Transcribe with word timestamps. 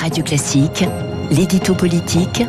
Radio 0.00 0.24
Classique, 0.24 0.86
l'édito 1.30 1.74
politique 1.74 2.42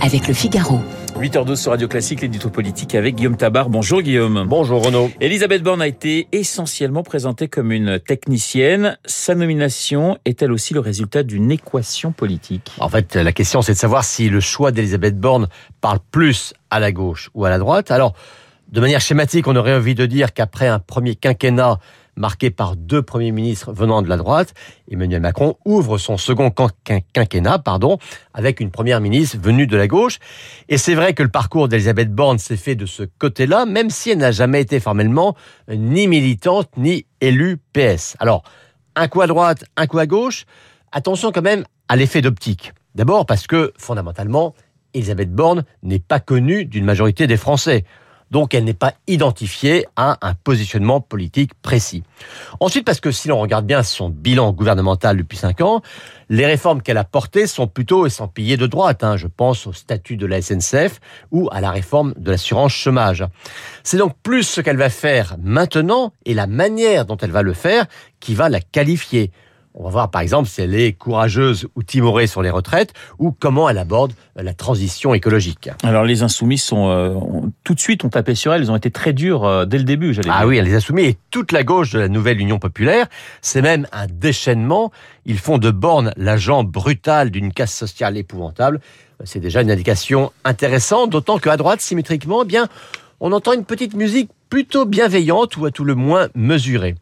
avec 0.00 0.26
le 0.26 0.32
Figaro. 0.32 0.80
8h12 1.18 1.56
sur 1.56 1.72
Radio 1.72 1.86
Classique, 1.86 2.22
l'édito 2.22 2.48
politique 2.48 2.94
avec 2.94 3.16
Guillaume 3.16 3.36
Tabar. 3.36 3.68
Bonjour 3.68 4.00
Guillaume. 4.00 4.46
Bonjour 4.48 4.82
Renaud. 4.82 5.10
Elisabeth 5.20 5.62
Borne 5.62 5.82
a 5.82 5.86
été 5.86 6.28
essentiellement 6.32 7.02
présentée 7.02 7.46
comme 7.46 7.72
une 7.72 8.00
technicienne. 8.00 8.96
Sa 9.04 9.34
nomination 9.34 10.16
est-elle 10.24 10.50
aussi 10.50 10.72
le 10.72 10.80
résultat 10.80 11.22
d'une 11.24 11.50
équation 11.50 12.10
politique? 12.10 12.72
En 12.80 12.88
fait, 12.88 13.16
la 13.16 13.32
question 13.32 13.60
c'est 13.60 13.74
de 13.74 13.78
savoir 13.78 14.02
si 14.02 14.30
le 14.30 14.40
choix 14.40 14.72
d'Elisabeth 14.72 15.20
Borne 15.20 15.48
parle 15.82 15.98
plus 16.10 16.54
à 16.70 16.80
la 16.80 16.90
gauche 16.90 17.28
ou 17.34 17.44
à 17.44 17.50
la 17.50 17.58
droite. 17.58 17.90
Alors, 17.90 18.14
de 18.68 18.80
manière 18.80 19.02
schématique, 19.02 19.46
on 19.46 19.56
aurait 19.56 19.74
envie 19.74 19.94
de 19.94 20.06
dire 20.06 20.32
qu'après 20.32 20.68
un 20.68 20.78
premier 20.78 21.16
quinquennat 21.16 21.78
marqué 22.16 22.50
par 22.50 22.76
deux 22.76 23.02
premiers 23.02 23.32
ministres 23.32 23.72
venant 23.72 24.02
de 24.02 24.08
la 24.08 24.16
droite, 24.16 24.54
Emmanuel 24.90 25.20
Macron 25.20 25.56
ouvre 25.64 25.98
son 25.98 26.16
second 26.16 26.52
quinquennat, 27.12 27.58
pardon, 27.58 27.98
avec 28.32 28.60
une 28.60 28.70
première 28.70 29.00
ministre 29.00 29.38
venue 29.40 29.66
de 29.66 29.76
la 29.76 29.86
gauche. 29.86 30.18
Et 30.68 30.78
c'est 30.78 30.94
vrai 30.94 31.14
que 31.14 31.22
le 31.22 31.28
parcours 31.28 31.68
d'Elisabeth 31.68 32.12
Borne 32.12 32.38
s'est 32.38 32.56
fait 32.56 32.74
de 32.74 32.86
ce 32.86 33.02
côté-là, 33.18 33.66
même 33.66 33.90
si 33.90 34.10
elle 34.10 34.18
n'a 34.18 34.32
jamais 34.32 34.60
été 34.60 34.80
formellement 34.80 35.36
ni 35.68 36.06
militante 36.08 36.70
ni 36.76 37.06
élue 37.20 37.58
PS. 37.72 38.16
Alors, 38.18 38.42
un 38.96 39.08
coup 39.08 39.20
à 39.20 39.26
droite, 39.26 39.64
un 39.76 39.86
coup 39.86 39.98
à 39.98 40.06
gauche. 40.06 40.44
Attention 40.92 41.32
quand 41.32 41.42
même 41.42 41.64
à 41.88 41.96
l'effet 41.96 42.20
d'optique. 42.20 42.72
D'abord 42.94 43.26
parce 43.26 43.46
que, 43.46 43.72
fondamentalement, 43.76 44.54
Elisabeth 44.94 45.32
Borne 45.32 45.64
n'est 45.82 45.98
pas 45.98 46.20
connue 46.20 46.64
d'une 46.64 46.84
majorité 46.84 47.26
des 47.26 47.36
Français 47.36 47.84
donc 48.30 48.54
elle 48.54 48.64
n'est 48.64 48.74
pas 48.74 48.94
identifiée 49.06 49.86
à 49.96 50.18
un 50.26 50.34
positionnement 50.34 51.00
politique 51.00 51.52
précis. 51.62 52.02
Ensuite, 52.60 52.84
parce 52.84 53.00
que 53.00 53.10
si 53.10 53.28
l'on 53.28 53.38
regarde 53.40 53.66
bien 53.66 53.82
son 53.82 54.08
bilan 54.08 54.52
gouvernemental 54.52 55.16
depuis 55.16 55.38
cinq 55.38 55.60
ans, 55.60 55.82
les 56.28 56.46
réformes 56.46 56.82
qu'elle 56.82 56.96
a 56.96 57.04
portées 57.04 57.46
sont 57.46 57.66
plutôt 57.66 58.06
essampillées 58.06 58.56
de 58.56 58.66
droite. 58.66 59.04
Hein. 59.04 59.16
Je 59.16 59.26
pense 59.26 59.66
au 59.66 59.72
statut 59.72 60.16
de 60.16 60.26
la 60.26 60.40
SNCF 60.40 61.00
ou 61.30 61.48
à 61.52 61.60
la 61.60 61.70
réforme 61.70 62.14
de 62.16 62.30
l'assurance 62.30 62.72
chômage. 62.72 63.24
C'est 63.82 63.98
donc 63.98 64.14
plus 64.22 64.42
ce 64.42 64.60
qu'elle 64.60 64.76
va 64.76 64.90
faire 64.90 65.36
maintenant 65.42 66.12
et 66.24 66.34
la 66.34 66.46
manière 66.46 67.04
dont 67.04 67.16
elle 67.16 67.30
va 67.30 67.42
le 67.42 67.52
faire 67.52 67.86
qui 68.20 68.34
va 68.34 68.48
la 68.48 68.60
qualifier. 68.60 69.30
On 69.76 69.82
va 69.82 69.90
voir 69.90 70.10
par 70.12 70.22
exemple 70.22 70.48
si 70.48 70.60
elle 70.62 70.76
est 70.76 70.92
courageuse 70.92 71.66
ou 71.74 71.82
timorée 71.82 72.28
sur 72.28 72.42
les 72.42 72.50
retraites 72.50 72.92
ou 73.18 73.32
comment 73.32 73.68
elle 73.68 73.78
aborde 73.78 74.12
la 74.36 74.54
transition 74.54 75.14
écologique. 75.14 75.68
Alors 75.82 76.04
les 76.04 76.22
insoumis 76.22 76.58
sont 76.58 76.90
euh, 76.90 77.14
tout 77.64 77.74
de 77.74 77.80
suite 77.80 78.04
ont 78.04 78.08
tapé 78.08 78.36
sur 78.36 78.54
elle, 78.54 78.62
ils 78.62 78.70
ont 78.70 78.76
été 78.76 78.92
très 78.92 79.12
durs 79.12 79.44
euh, 79.44 79.64
dès 79.64 79.78
le 79.78 79.84
début, 79.84 80.14
j'allais 80.14 80.30
Ah 80.32 80.46
oui, 80.46 80.60
les 80.62 80.74
insoumis 80.76 81.02
et 81.02 81.18
toute 81.32 81.50
la 81.50 81.64
gauche 81.64 81.90
de 81.90 81.98
la 81.98 82.08
nouvelle 82.08 82.40
Union 82.40 82.60
populaire, 82.60 83.08
c'est 83.42 83.62
même 83.62 83.88
un 83.90 84.06
déchaînement, 84.06 84.92
ils 85.26 85.38
font 85.38 85.58
de 85.58 85.72
Borne 85.72 86.12
l'agent 86.16 86.62
brutal 86.62 87.32
d'une 87.32 87.52
casse 87.52 87.74
sociale 87.74 88.16
épouvantable. 88.16 88.80
C'est 89.24 89.40
déjà 89.40 89.60
une 89.60 89.72
indication 89.72 90.30
intéressante, 90.44 91.10
d'autant 91.10 91.38
qu'à 91.38 91.56
droite 91.56 91.80
symétriquement, 91.80 92.42
eh 92.44 92.46
bien 92.46 92.68
on 93.18 93.32
entend 93.32 93.54
une 93.54 93.64
petite 93.64 93.94
musique 93.94 94.30
plutôt 94.50 94.84
bienveillante 94.84 95.56
ou 95.56 95.66
à 95.66 95.72
tout 95.72 95.84
le 95.84 95.96
moins 95.96 96.28
mesurée. 96.36 96.94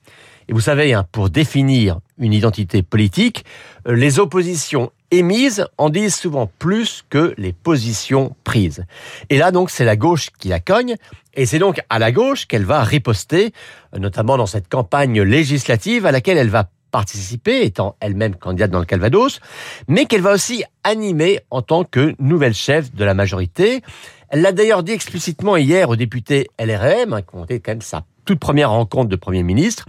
Et 0.53 0.55
vous 0.55 0.61
savez, 0.61 0.93
hein, 0.93 1.07
pour 1.13 1.31
définir 1.31 2.01
une 2.19 2.35
identité 2.35 2.83
politique, 2.83 3.47
euh, 3.89 3.95
les 3.95 4.19
oppositions 4.19 4.93
émises 5.11 5.67
en 5.79 5.89
disent 5.89 6.15
souvent 6.15 6.47
plus 6.59 7.05
que 7.09 7.33
les 7.39 7.55
positions 7.55 8.37
prises. 8.45 8.85
Et 9.31 9.39
là, 9.39 9.51
donc, 9.51 9.71
c'est 9.71 9.87
la 9.87 9.97
gauche 9.97 10.29
qui 10.39 10.49
la 10.49 10.61
cogne, 10.61 10.97
et 11.33 11.47
c'est 11.47 11.59
donc 11.59 11.81
à 11.89 11.99
la 11.99 12.13
gauche 12.13 12.45
qu'elle 12.45 12.67
va 12.67 12.83
riposter, 12.83 13.55
euh, 13.95 13.99
notamment 13.99 14.37
dans 14.37 14.45
cette 14.45 14.69
campagne 14.69 15.23
législative 15.23 16.05
à 16.05 16.13
laquelle 16.13 16.37
elle 16.37 16.51
va 16.51 16.69
participer, 16.91 17.65
étant 17.65 17.97
elle-même 18.01 18.35
candidate 18.37 18.71
dans 18.71 18.81
le 18.81 18.85
Calvados, 18.85 19.41
mais 19.89 20.05
qu'elle 20.05 20.21
va 20.21 20.35
aussi 20.35 20.65
animer 20.85 21.41
en 21.49 21.63
tant 21.63 21.85
que 21.85 22.15
nouvelle 22.19 22.53
chef 22.53 22.95
de 22.95 23.07
la 23.07 23.15
majorité. 23.15 23.81
Elle 24.29 24.43
l'a 24.43 24.53
d'ailleurs 24.53 24.83
dit 24.83 24.93
explicitement 24.93 25.57
hier 25.57 25.89
au 25.89 25.97
député 25.97 26.51
LRM, 26.59 27.15
hein, 27.15 27.23
qui 27.23 27.37
ont 27.37 27.45
été 27.45 27.61
quand 27.61 27.73
même 27.73 27.81
sa 27.81 28.05
toute 28.25 28.39
première 28.39 28.71
rencontre 28.71 29.09
de 29.09 29.17
Premier 29.17 29.43
ministre. 29.43 29.87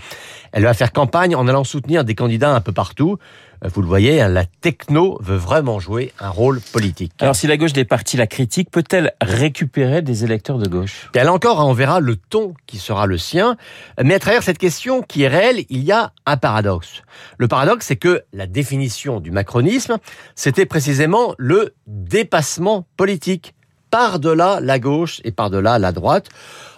Elle 0.51 0.63
va 0.63 0.73
faire 0.73 0.91
campagne 0.91 1.35
en 1.35 1.47
allant 1.47 1.63
soutenir 1.63 2.03
des 2.03 2.15
candidats 2.15 2.53
un 2.53 2.61
peu 2.61 2.71
partout. 2.71 3.17
Euh, 3.63 3.69
vous 3.73 3.81
le 3.81 3.87
voyez, 3.87 4.21
hein, 4.21 4.29
la 4.29 4.45
techno 4.45 5.17
veut 5.21 5.35
vraiment 5.35 5.79
jouer 5.79 6.13
un 6.19 6.29
rôle 6.29 6.61
politique. 6.61 7.13
Alors 7.19 7.35
si 7.35 7.47
la 7.47 7.57
gauche 7.57 7.73
des 7.73 7.85
partis 7.85 8.17
la 8.17 8.27
critique, 8.27 8.69
peut-elle 8.69 9.13
récupérer 9.21 10.01
des 10.01 10.23
électeurs 10.23 10.57
de 10.57 10.67
gauche? 10.67 11.09
Elle 11.15 11.29
encore, 11.29 11.61
hein, 11.61 11.65
on 11.65 11.73
verra 11.73 11.99
le 11.99 12.15
ton 12.15 12.53
qui 12.67 12.77
sera 12.77 13.07
le 13.07 13.17
sien. 13.17 13.57
Mais 14.01 14.15
à 14.15 14.19
travers 14.19 14.43
cette 14.43 14.57
question 14.57 15.01
qui 15.01 15.23
est 15.23 15.27
réelle, 15.27 15.65
il 15.69 15.83
y 15.83 15.91
a 15.91 16.11
un 16.25 16.37
paradoxe. 16.37 17.01
Le 17.37 17.47
paradoxe, 17.47 17.87
c'est 17.87 17.95
que 17.95 18.23
la 18.33 18.47
définition 18.47 19.19
du 19.19 19.31
macronisme, 19.31 19.97
c'était 20.35 20.65
précisément 20.65 21.33
le 21.37 21.73
dépassement 21.87 22.85
politique 22.97 23.53
par-delà 23.93 24.59
la 24.59 24.79
gauche 24.79 25.21
et 25.23 25.31
par-delà 25.31 25.77
la 25.77 25.91
droite. 25.91 26.27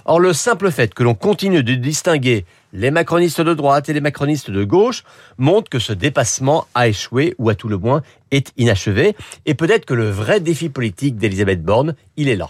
Or, 0.03 0.19
le 0.19 0.33
simple 0.33 0.69
fait 0.69 0.93
que 0.93 1.01
l'on 1.01 1.15
continue 1.15 1.63
de 1.63 1.73
distinguer 1.73 2.43
les 2.73 2.91
macronistes 2.91 3.39
de 3.39 3.53
droite 3.53 3.87
et 3.87 3.93
les 3.93 4.01
macronistes 4.01 4.51
de 4.51 4.65
gauche 4.65 5.05
montre 5.37 5.69
que 5.69 5.79
ce 5.79 5.93
dépassement 5.93 6.67
a 6.75 6.89
échoué 6.89 7.33
ou 7.37 7.49
à 7.49 7.55
tout 7.55 7.69
le 7.69 7.77
moins 7.77 8.01
est 8.31 8.51
inachevé. 8.57 9.15
Et 9.45 9.53
peut-être 9.53 9.85
que 9.85 9.93
le 9.93 10.09
vrai 10.09 10.41
défi 10.41 10.67
politique 10.67 11.15
d'Elisabeth 11.15 11.63
Borne, 11.63 11.95
il 12.17 12.27
est 12.27 12.35
là. 12.35 12.49